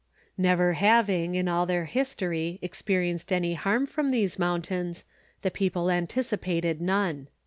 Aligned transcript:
Never 0.35 0.73
having, 0.73 1.35
in 1.35 1.47
all 1.47 1.67
their 1.67 1.85
history, 1.85 2.57
experienced 2.63 3.31
any 3.31 3.53
harm 3.53 3.85
from 3.85 4.09
these 4.09 4.39
mountains, 4.39 5.05
the 5.43 5.51
people 5.51 5.91
anticipated 5.91 6.81
none. 6.81 7.27